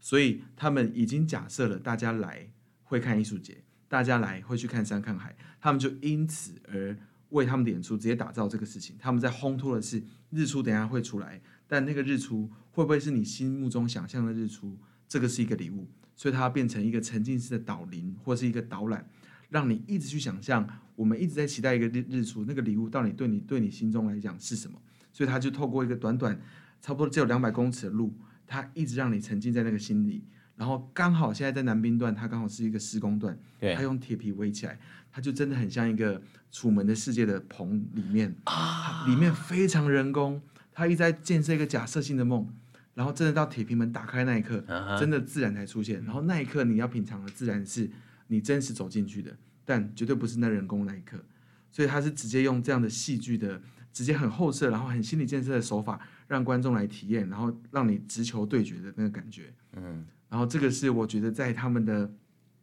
[0.00, 2.48] 所以他们已经假设了大家来
[2.84, 6.96] 会看艺术节，大家来会去看山看海，他们就因此而
[7.36, 11.40] 为他们的演出直接打造这个事情，他们在烘托的是日出等下会出来。
[11.68, 14.76] 但那个日出会不会是你心目中想象的日出？
[15.08, 19.08] 这个是一个礼物，所以它变成一个沉浸式的导林或是一个导览，
[19.50, 20.68] 让你一直去想象。
[20.96, 24.80] 我们一直在期待一个日日出，那个礼物到底对你对你心中来讲是什么？
[25.12, 26.40] 所以他就透过一个短短
[26.80, 28.14] 差不多只有两百公尺的路，
[28.46, 30.24] 他一直让你沉浸在那个心里。
[30.56, 34.78] 然后刚好现在在南滨段，它刚好是一个施工段，它用铁皮围起来，
[35.12, 40.42] 它就真的很像一个楚门的世界的棚里面啊，里面非常人工。
[40.72, 42.46] 它一直在建设一个假设性的梦，
[42.92, 44.98] 然后真的到铁皮门打开那一刻，uh huh.
[44.98, 46.04] 真的自然才出现。
[46.04, 47.90] 然后那一刻你要品尝的自然是
[48.26, 51.24] 你真实走进去的，但绝对不是那人工那一刻。
[51.70, 59.52] 所以他是直接用这样的戏剧的，直接很后设，然后很心理建设的手法，让观众来体验，然后让你直球对决的那个感觉。
[59.72, 60.15] 嗯、uh，huh.
[60.28, 62.10] 然后这个是我觉得在他们的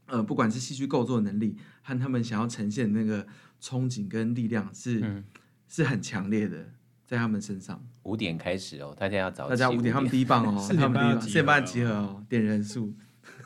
[0.07, 3.25] 呃，不管是戏剧构作能力和他们想要呈现的那个
[3.61, 5.23] 憧憬跟力量是、uh.
[5.67, 6.73] 是很强烈的。
[7.05, 9.47] 在他们身上，五点开始哦，大家要早。
[9.47, 12.91] 大家五点，他们第一棒哦，四点半四点半集合哦，点人数，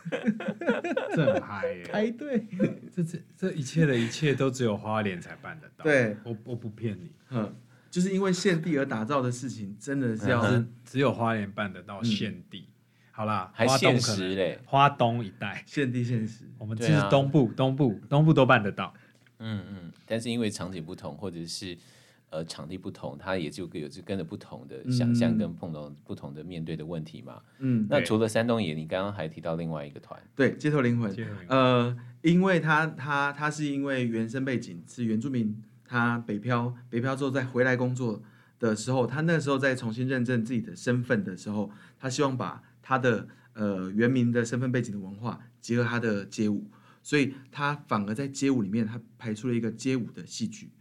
[1.14, 1.84] 这很嗨耶！
[1.92, 2.48] 排队，
[2.96, 5.84] 这这这一切的一切都只有花莲才办得到。
[5.84, 7.54] 对，我我不骗你，嗯，
[7.90, 12.02] 就是因为献地而打造的事情，真的是要只有花莲办得到。
[12.04, 12.70] 献地，
[13.18, 18.94] 好啦，还现实嘞，花东一带，现地现实，我们这是东部，东部，东部都办得到。
[19.40, 21.76] 嗯嗯，但是因为场景不同，或者是。
[22.30, 27.42] 呃，场地不同，它也就有就跟着不同的想象跟碰到不同的面对的问题嘛。
[27.60, 31.16] 嗯，那除了山东野，你刚刚还提到另外一个团，对，街头灵魂。
[31.48, 38.22] 呃，因为他他他是因为原生背景是原住民，他北漂北漂之后再回来工作
[38.60, 46.72] 的时候，他那时候在重新认证自己的身份的时候，他希望把他的呃原民的身份背景的文化结合他的街舞，
[47.04, 50.72] 所以他反而在街舞里面，他排出了一个街舞的戏剧。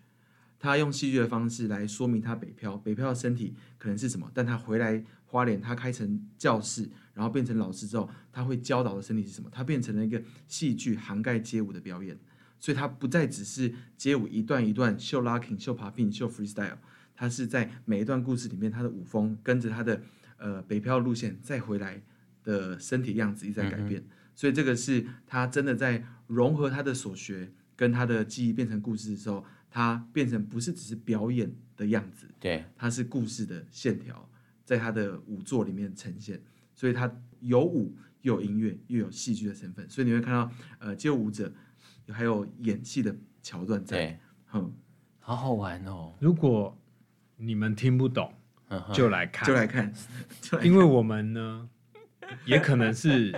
[0.60, 9.50] 他用戏剧的方式来说明他北漂，北漂的身体可能是什么，但他回来花莲，他开成教室，然后变成老师之后，他会教导的身体是什么？
[9.50, 12.16] 他变成了一个戏剧涵盖街舞的表演，
[12.60, 16.78] 所以他不再只是街舞一段一段秀 locking、秀 popping、秀 freestyle，
[17.16, 20.00] 他是在每一段故事里面，他的舞风跟着他的
[20.36, 22.02] 呃北漂路线再回来
[22.42, 29.44] 的身体样子一直在改变，所以这个是他真的在融合他的所学跟他的记忆变成故事的时候。
[29.68, 34.26] 他变成不是只是表演的样子，对，他是故事的线条，
[34.64, 36.40] 在他的舞作里面呈现，
[36.74, 41.52] 所以他有舞又有音乐又有戏剧的成分，所以你会看到呃，街舞者
[42.08, 44.18] 还有演戏的桥段在，对，
[44.54, 44.72] 嗯，
[45.18, 46.14] 好好玩哦。
[46.20, 46.74] 如果
[47.36, 48.32] 你们听不懂，
[48.92, 49.92] 就来看， 就来看，
[50.62, 51.68] 因为我们呢，
[52.44, 53.34] 也可能是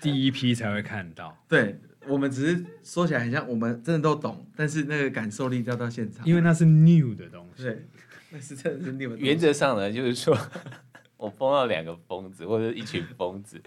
[0.00, 1.80] 第一批才会看到，对。
[2.08, 7.64] 我们只是说起来很像，我们真的都懂，但是那个感受力要到现场，因为那是 new 的东西。
[7.64, 7.84] 对，
[8.30, 9.16] 那是真的是 new 的。
[9.18, 10.38] 原则上呢，就是说
[11.18, 13.60] 我封了两个疯子或者一群疯子，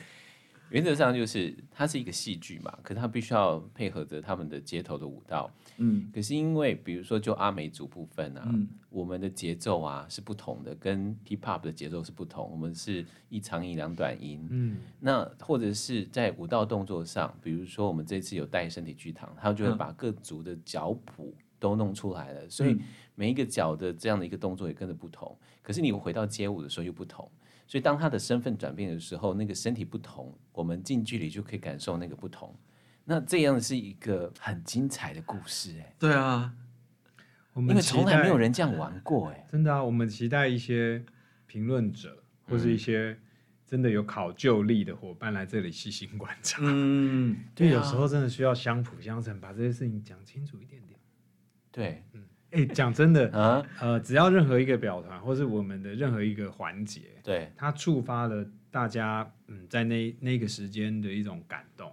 [0.70, 5.50] 原则上就是它是一个戏剧嘛，可是它必须要配合着他们的街头的舞蹈。
[5.78, 12.50] 嗯，可是因为比如说就阿美族部分啊，嗯我们的节奏啊是不同的，跟 hip hop 的节奏是不同。
[12.52, 22.78] 我们是一长音两短音，嗯，那或者是在舞蹈动作上，比如说我们这次有带身体剧场，他就会把各族的脚谱都弄出来了，所以
[23.16, 25.38] 每一个脚的这样的一个动作也跟着不同。
[25.62, 27.30] 可是你回到街舞的时候又不同。
[27.70, 32.52] 所以，当他的身份转变的时候，那个身体不同，我们近距离就可以感受那个不同。
[33.06, 36.52] 那这样是一个很精彩的故事，哎，对啊，
[37.54, 41.06] 我们因为从来没有人这样玩过，哎， 真的啊，我们期待一些
[41.46, 43.16] 评论者或是一些
[43.68, 46.64] 真的有考究力的伙伴来这里细心观察。
[46.64, 47.74] 嗯，对，啊。
[47.74, 51.00] 有时候真的需要相辅相成，把这些事情讲清楚一点点。
[51.72, 52.04] 对，
[52.52, 61.92] 哎，讲真的，啊，呃，只要任何一个表团，或是我们的任何一个环节，对，它触发了大家嗯在那那个时间的一种感动，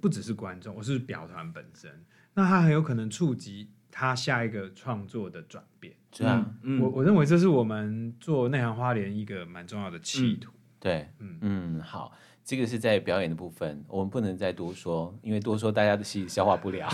[0.00, 1.90] 不只是观众，我是表团本身，
[2.34, 5.94] 那它很有可能触及他下一个创作的转变。
[6.10, 10.50] 是啊，嗯，我我认为这是我们做内涵花莲一个蛮重要的企图。
[10.80, 12.12] 对，嗯嗯，好，
[12.48, 16.88] 这个是在表演的部分，我们不能再多说，因为多说大家的戏消化不了。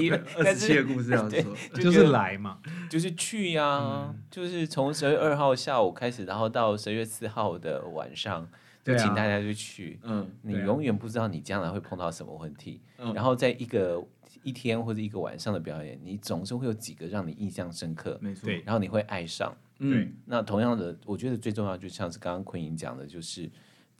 [0.00, 8.48] 因为二十七个故事要对说， 就是来嘛，就是去呀、就是从十月二号下午开始，然后到十月四号的晚上，
[8.84, 9.98] 就请大家就去。
[10.04, 14.00] 嗯啊你永远不知道你将来会碰到什么问题，嗯然后在一个
[14.44, 19.52] 一天或者一个晚上的表演，你总是会有几个让你印象深刻，没错，对然后你会爱上。
[19.80, 23.50] 嗯，那同样的，我觉得最重要就像是刚刚坤莹讲的，就是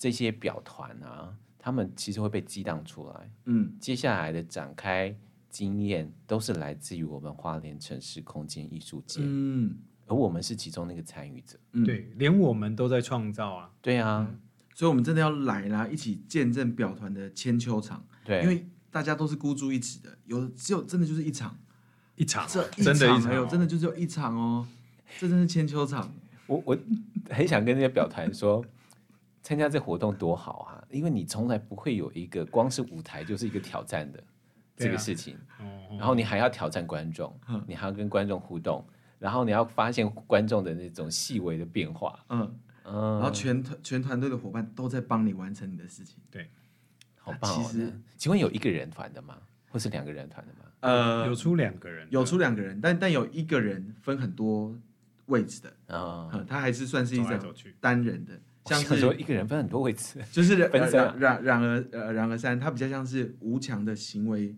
[0.03, 5.17] 这些表团啊，他们其实会被激荡出来，嗯，接下来的展开
[5.49, 9.77] 经验都是来自于我们花莲城市空间艺术节，嗯，
[10.09, 11.57] 而我们是其中那个参与者。
[11.71, 13.71] 嗯，对，连我们都在创造啊。
[13.81, 14.29] 对啊，
[14.75, 21.57] 所以我们真的要来啦，一起见证表团的千秋场，对，因为大家都是孤注一掷的，有只有真的就是一场，
[22.17, 24.67] 一场这一真的一场，有真的就只有一场哦，
[25.21, 26.12] 这真是千秋场，
[26.49, 26.77] 我我
[27.31, 28.65] 很想跟那些表团说，
[29.42, 30.85] 参加这活动多好啊！
[30.90, 34.22] 因为你从来不会有一个光是舞台就是一个挑战的
[34.76, 35.64] 这个事情，哦
[35.98, 38.85] 然后你还要挑战观众，你还要跟观众互动，
[39.18, 46.48] 然后你要发现观众的那种细微的变化，嗯，嗯，然后全团全团队的伙伴都在帮你完成你的事情，对。
[47.24, 47.55] 好棒哦！
[47.57, 49.38] 其实请问有一个人团的吗？
[49.70, 50.68] 或是两个人团的吗？
[50.81, 54.76] 呃，有出两个人，有出两个人，但但有一个人分很多
[55.26, 57.55] 位置的，啊、嗯，他还是算是一种。
[57.78, 64.55] 单人的，像我想说一个人分很多位置，就是 呃分身啊冉冉冉而呃然而三，它比较像是无强的行为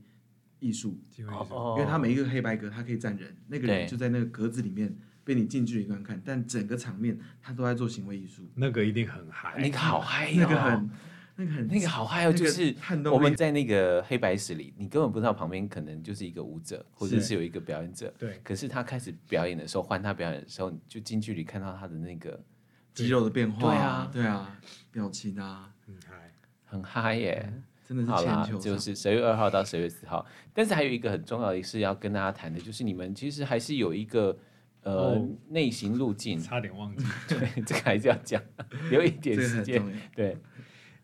[0.61, 1.27] 艺术，因
[1.77, 3.79] 为它每一个黑白格，它可以站人，那个对。
[3.79, 10.91] 人就在那个格子里面被你近距离观看，但整个场面他都在做行为艺术，那个一定很嗨，那个好嗨、哦，那个很
[11.37, 12.75] 那个很那个好嗨哦，那个就是
[13.11, 17.23] 我们在那个黑白室里，你根本不知道旁边可能就是一个舞者，或者是。
[17.23, 18.13] 是有一个表演者。
[18.19, 22.41] 对，可是他开始表演的时候，换他表演的时候，你就近距离看到他的那个
[22.95, 24.59] 肌肉的变化，对啊对啊，
[24.91, 26.33] 表情啊，很嗨。
[26.65, 27.53] 很嗨耶。
[27.87, 34.35] 真的是好啦就是十月二号到十月四号，但是还有一个很重要的事要跟大家谈的，就是你们其实还是有一个
[34.81, 35.29] 呃哦。
[35.51, 38.43] 内行路径，差点忘记， 对，这个还是要讲，
[38.91, 40.39] 留一点 这个时间，对，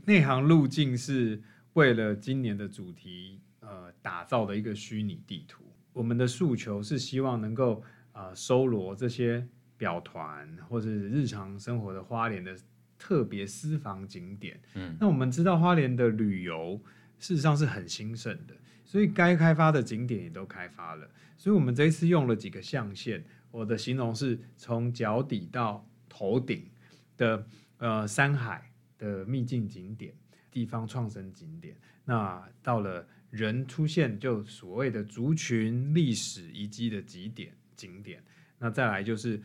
[0.07, 1.43] 内行路径是
[1.75, 5.63] 为了今年的主题呃打造的一个虚拟地图。
[5.93, 9.47] 我们的诉求是希望能够呃收罗这些
[9.81, 12.55] 表团或者是日常生活的花莲的
[12.99, 14.61] 特别私房景点。
[14.75, 16.79] 嗯，那我们知道花莲的旅游
[17.19, 21.11] 事实上是很兴盛的，所以该开发的景点也都开发了。
[21.39, 26.69] 所以我们这一次用了几个象限，我的形容是从脚底到头顶
[27.17, 27.47] 的
[27.79, 30.13] 呃山海的秘境景点、
[30.51, 31.75] 地方创生景点。
[32.05, 38.23] 那到了人出现，就所谓的族群历史遗迹的几点景点。
[38.59, 39.41] 那再来就是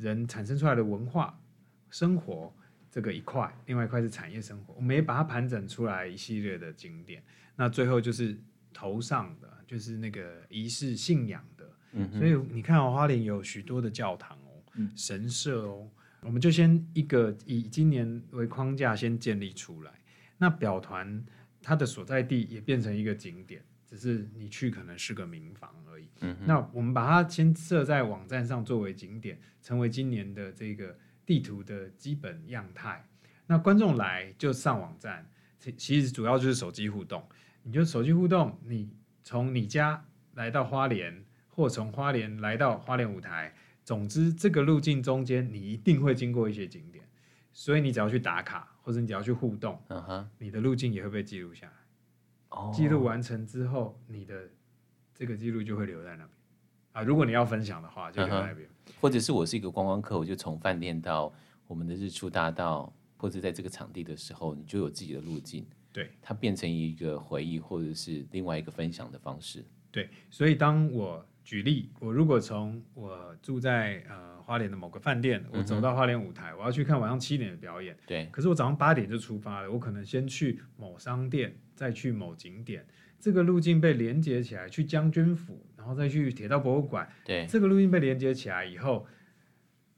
[0.00, 1.38] 人产生出来的文化
[1.90, 2.52] 生活。
[2.92, 7.22] 这个一块，另外一块是产业生活，我们也把它盘整出来一系列的景点。
[7.54, 8.36] 那最后就是
[8.72, 11.70] 头上的，就是那个仪式信仰的。
[11.92, 15.88] 嗯所以你看哦，花莲有许多的教堂哦，嗯神社哦，
[16.22, 19.92] 我们就先一个以今年为框架先建立出来。
[20.36, 21.24] 那表团
[21.62, 26.08] 它的所在地也变成一个景点，只是你去可能是个民房而已。
[26.20, 33.04] 嗯哼那我们把它先设在网站上作为景点，成为今年的这个地图的基本样态。
[33.48, 35.28] 那观众来就上网站，
[35.58, 37.28] 其其实主要就是手机互动。
[37.64, 38.88] 你就手机互动，你
[39.24, 43.52] 从你家来到花莲，或从花莲来到花莲舞台，
[43.84, 47.04] 总之这个路径中间你一定会经过一些景点，
[47.52, 51.72] 所以你只要去打卡，或者你只要去互动，嗯哼，你的路径也会被记录下来。
[52.50, 54.48] 哦，记录完成之后，你的
[55.14, 56.28] 这个记录就会留在那边
[56.92, 57.02] 啊。
[57.02, 58.68] 如果你要分享的话，就留在那边。
[59.00, 61.32] 或者是我是一个观光客，我就从饭店到
[61.66, 65.64] 我们的日出大道，或者在这个场地的时候，你就有自己的路径。
[65.92, 69.64] 对，它变成一个回忆，或者是另外一个分享的方式。
[69.90, 77.96] 对，所以当我举例，我如果从我住在呃花莲的某个饭店，我走到花莲舞台，我要去看晚上七点的表演。
[78.06, 82.86] 对，可是我早上八点就出发了，我可能先去某商店，再去某景点，
[83.18, 87.08] 这个路径被连接起来，去将军府，然后再去铁道博物馆。
[87.24, 89.06] 对，这个路径被连接起来以后，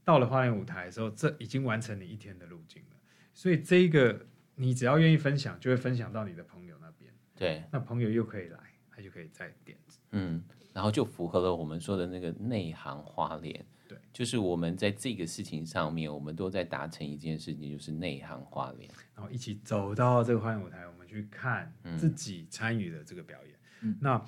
[0.04, 2.96] 到了花莲舞台的时候，这已经完成你一天的路径了。
[3.34, 7.12] 所以这一个你只要愿意分享，就会分享到你的朋友那边。
[7.34, 8.58] 对，那朋友又可以来，
[8.90, 9.76] 他就可以再点。
[10.10, 10.42] 嗯，
[10.72, 13.64] 然后就符合了我们说的那个内行花脸。
[13.88, 18.90] 对，就是我们在这个事情上面，我们都在达成一件事情，就是内行花脸。
[19.14, 23.54] 然后一起走到这个花园舞台，我们去看自己参与的这个表演。
[23.82, 24.24] 嗯、那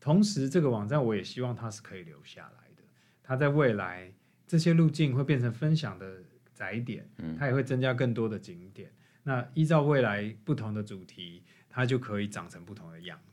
[0.00, 2.82] 同时，这个网站我也希望它是可以留下来的。
[3.22, 4.12] 它在未来
[4.46, 6.22] 这些路径会变成分享的
[6.52, 7.08] 载点，
[7.38, 8.92] 它也会增加更多的景点。
[9.22, 13.29] 那依照未来不同的主题，它就可以长成不同的样子。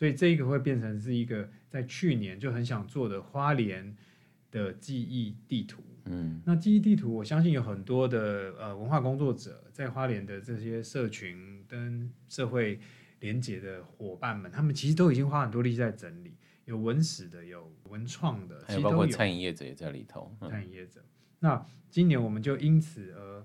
[0.00, 3.94] 所以这个会变成是一个在去年就很想做的花莲
[4.50, 5.82] 的记忆地图。
[6.06, 12.80] 嗯，那记忆地图，我相信有很多的呃文化工作者在花莲的这些社群跟社会
[13.18, 16.34] 连结的伙伴们，他们其实都已经花很多力气在整理，
[16.64, 20.34] 有文史的，有文创的，还有包括餐饮业者也在里头。
[20.40, 21.04] 嗯、餐饮业者，
[21.40, 23.44] 那今年我们就因此而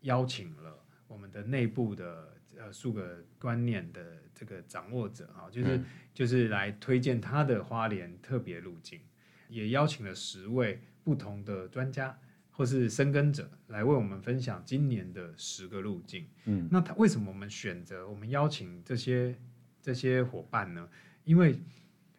[0.00, 4.00] 邀请了我们的内部的呃数个观念的。
[4.32, 5.84] 这个掌握者啊，就是、嗯、
[6.14, 8.98] 就是来推荐他的花莲特别路径，
[9.50, 12.18] 也邀请了十位不同的专家
[12.50, 16.26] 或是深耕者来为我们分享今年的十个路径。
[16.46, 19.36] 嗯，那他为什么我们选择我们邀请这些
[19.82, 20.88] 这些伙伴呢？
[21.24, 21.60] 因为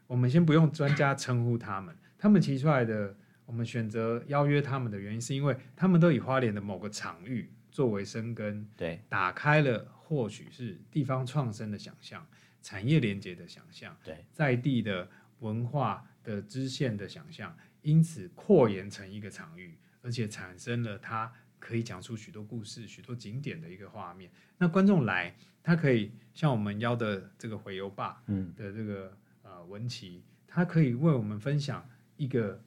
[0.05, 3.17] 我们先不用专家称呼他们，他们提出来的，
[3.47, 9.87] 我们选择邀约他们的原因，是因为他们都以花莲的某个场域作为生根，对，打开了。
[10.11, 12.27] 或许是地方创生的想象，
[12.61, 15.09] 产业连接的想象，对，在地的
[15.39, 24.29] 文化的支线的想象，因此扩延成一个场域，而且产生了它可以讲出许多故事、许多景点的一个画面。
[24.57, 25.33] 那观众来，
[25.63, 32.61] 他可以像我们邀的这个回游吧，嗯的这个呃文琪，他可以为我们分享一个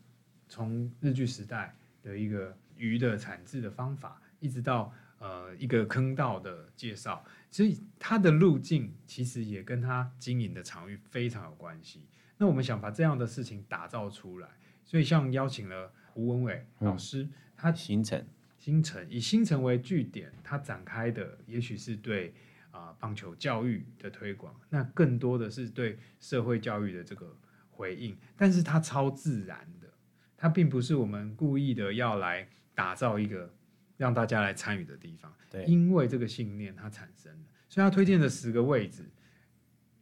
[0.49, 4.91] 从日据时代的一个鱼的产制的方法，一直到。
[5.19, 12.07] 呃，一个坑道的介绍，所以它的路径其实也跟它经营的场域非常有关系。
[12.37, 14.49] 那我们想把这样的事情打造出来，
[14.85, 18.23] 所以像邀请了胡文伟老师，嗯、他新城
[18.59, 22.35] 新城以新城为据点，他展开的也许是对
[22.71, 27.35] 啊、呃、棒球教育的推广，那更多的是对社会教育的这个
[27.71, 28.15] 回应。
[28.37, 29.89] 但是它超自然的，
[30.37, 33.55] 它并不是我们故意的要来打造一个。
[33.97, 39.09] 让大家来参与的地方，对，因为这个信念它产生了，所以他推荐的十个位置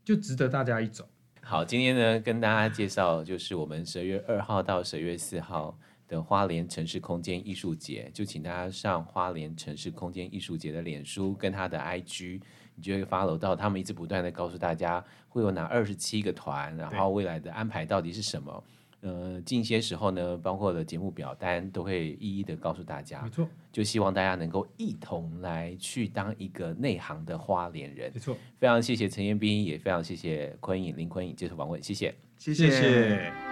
[0.05, 1.09] 就值得大家一走。
[1.43, 5.79] 好，今天呢跟大家介绍就是我们十二月二号到十二月四号
[6.09, 12.41] 的花莲城市空间艺术节，就请大家上花莲城市空间艺术节的脸书跟他的 IG，
[12.75, 18.65] 你就会 follow 到他们一直不断的告诉大家会有哪二十七个团，然后未来的安排到底是什么。
[19.03, 23.21] 呃，近些时候呢，包括的节目表单都会一一的告诉大家。
[23.23, 28.11] 没错，就希望大家能够一同来去当一个内行的花莲人。
[28.15, 32.71] 没错，非常谢谢陈彦斌，也非常谢谢坤颖林坤颖接受访问，谢谢，谢谢。
[32.71, 33.52] 谢谢。